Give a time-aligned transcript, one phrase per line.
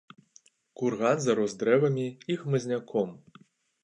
[0.79, 3.13] Курган зарос дрэвамі і хмызняком.